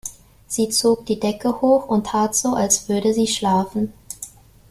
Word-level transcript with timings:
Sie 0.47 0.69
zog 0.69 1.05
die 1.05 1.19
Decke 1.19 1.61
hoch 1.61 1.87
und 1.87 2.07
tat 2.07 2.33
so, 2.35 2.55
als 2.55 2.89
würde 2.89 3.13
sie 3.13 3.27
schlafen. 3.27 3.93